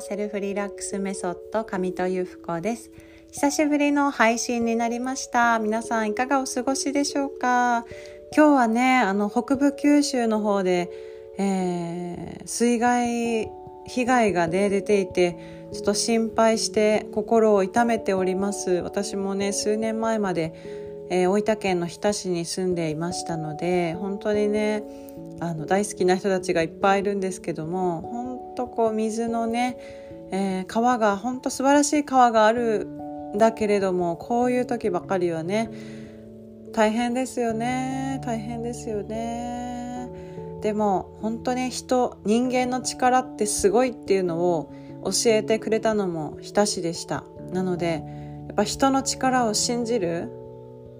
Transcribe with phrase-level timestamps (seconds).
[0.00, 2.90] セルフリラックスメソッド上戸由布子です。
[3.30, 5.58] 久しぶりの配信になりました。
[5.58, 7.84] 皆さんいかがお過ごしでしょうか？
[8.34, 10.90] 今日はねあの北部九州の方で、
[11.38, 13.50] えー、水害
[13.86, 18.70] 被害が、ね、出ていてちょっと心配して心を痛めております。
[18.70, 20.54] 私もね数年前まで、
[21.10, 24.82] えー、大分県の日田市に住んでいましたので本当にね
[25.40, 28.19] あの大好きな人たちがいっぱいいるんですけども
[28.60, 29.78] 本当こう水のね、
[30.30, 32.84] えー、川が本当素晴らしい川がある
[33.34, 35.70] んだけれどもこういう時ばかりはね
[36.72, 40.08] 大変ですよね大変ですよね。
[40.60, 44.70] でも本当に人人間の力ってすごいっていうのを
[45.04, 47.24] 教えてくれたのも日田市でした。
[47.52, 48.04] なので
[48.48, 50.28] やっぱ人の力を信じる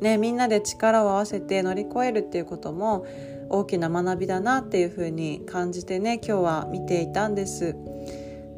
[0.00, 3.04] ねみんなで力を合わせて乗り越えるっていうことも
[3.50, 7.76] 大きな学びだなっていうふうに感じてね今日は見ていたんです。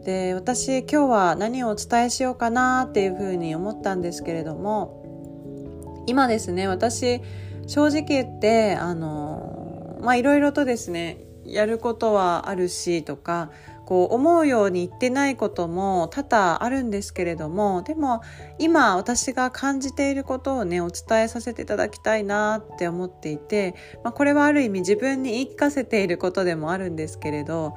[0.04, 7.20] で私今日は何をお伝えしようかなっていうふうに思ったんですけれども今ですね私
[7.68, 13.50] 正直言ってあのまあいろいろとですねやることはあるしとか
[13.92, 18.22] こう思うように言ってないことも多々あるんですけれどもでも
[18.58, 27.74] 今私が感じていることをねお伝えさせていただきたいなって思っていて、まあ、これはある意味自分に言い聞かせていることでもあるんですけれど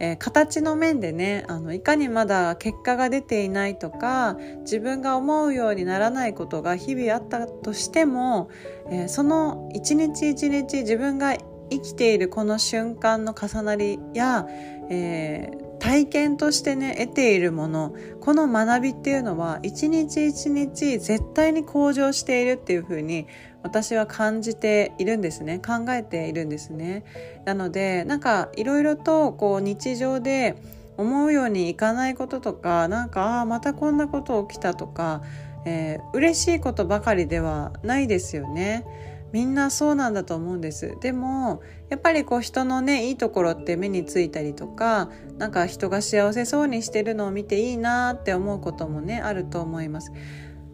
[0.00, 8.48] えー、形の面でねあのいかにまだ結果が出ていないとか自分が思うようにならないことが日々あったとしても、
[8.90, 11.36] えー、その一日一日自分が
[11.70, 14.46] 生きているこの瞬間の重なりや、
[14.90, 23.26] えー、体験としてね得ているものこの学びっていうのは一日一日絶対に向上しているっていうふうに
[23.62, 27.04] 私は感じているんですね考えているんですね
[27.44, 30.56] なのでなんかいろいろとこう日常で
[30.96, 35.22] 思うようにいかないこととかなんかああまたこんなこと起きたとか、
[35.64, 38.84] えー、嬉しいことばかりではないですよね。
[39.32, 40.96] みんなそうなんだと思うんです。
[41.00, 50.12] でもやっぱりこう人のねいいところって目についたりとかなんか人が幸せそうにしてるのを見ていいなって思うこともねあると思います、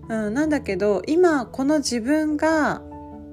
[0.09, 2.83] うん、なんだけど今この自分が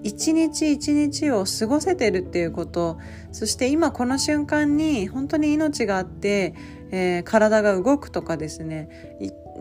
[0.04, 2.98] 一日一日を過ごせてるっていうこと
[3.32, 6.56] そして今この瞬間に本当に命があって、
[6.92, 8.90] えー、体が動くとかですね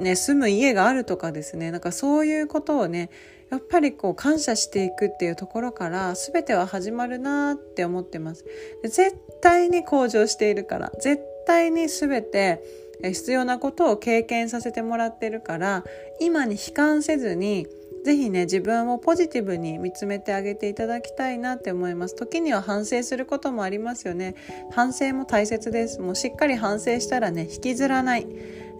[0.01, 3.11] ね住む家があるとかですねなんかそういうことをね
[3.51, 8.45] やっぱりこう感謝していくっていうところから全ては始まるなって思ってます。
[8.85, 12.63] 絶対に向上しているから絶対に全て
[13.03, 15.85] 必要なことを経験させてもらってるから
[16.21, 17.67] 今に悲観せずに
[18.05, 22.15] ぜひね自分をポジティブに見つめてあげていただきたいなって思います。
[22.15, 24.35] 時には反省することもありますよね。
[24.71, 26.01] 反省も大切です。
[26.01, 28.27] もうしっかり反省したらね引きずらない。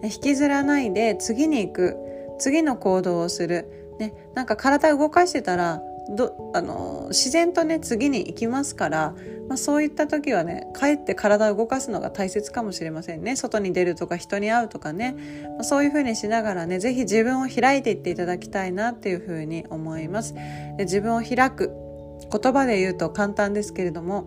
[0.03, 1.97] 引きずらないで次に行く。
[2.39, 3.93] 次の行動をする。
[3.99, 9.15] ね、なんか体動かしてたらどあの自然とね次に行きますから、
[9.47, 13.35] まあ、そういった時はねかえって体を動かすのが大切かもしれませんね。
[13.35, 15.15] 外に出るとか人に会うとかね、
[15.55, 20.33] まあ、そういう風にしながらね是非自分を開いていっていただきたいなっていう風に思います。
[20.79, 21.71] 自分を開く。
[22.31, 24.25] 言葉で言うと簡単ですけれども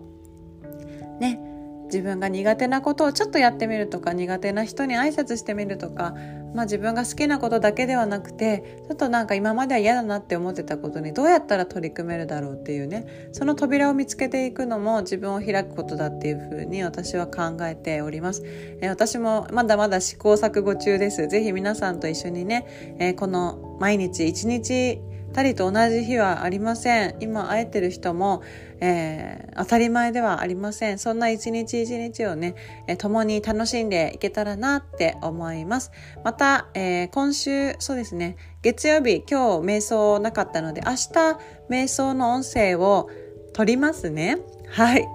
[1.19, 1.39] ね
[1.85, 6.13] 自分が苦手なことをちょっとやってみるとか苦手な人に挨拶してみるとか
[6.55, 21.27] まあ、自分が好きなことだけではなくてちょっとなんか今までは嫌だなって思ってたことにどうやったら取り組めるだろうっていうねその扉を見つけていくのも自分を開くことだっていうふうに私は考えております、えー、私もまだまだ試行錯誤中です。
[21.27, 25.01] ぜひ皆さんと一緒にね、えー、この毎日一日
[25.35, 27.15] たりと同じ日はありません。
[27.19, 28.41] 今会えてる人も、
[28.79, 30.97] えー、当たり前ではありません。
[30.97, 32.55] そんな一日一日をね、
[32.87, 35.91] えー、共に楽しんでいけたらなって思います。
[36.23, 38.37] また、えー、今週そうですね。
[38.61, 41.37] 月曜日今日瞑想なかったので明日
[41.69, 43.09] 瞑想の音声を
[43.53, 44.37] 取りますね。
[44.69, 45.05] はい。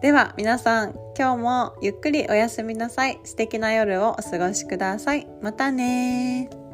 [0.00, 3.18] では皆さん今日もゆっくりおやすみなさい。
[3.24, 5.26] 素敵な夜をお過ごしください。
[5.42, 6.65] またね